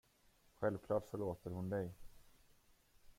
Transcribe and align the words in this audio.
Självklart 0.59 1.07
förlåter 1.11 1.49
hon 1.49 1.69
dig. 1.69 1.91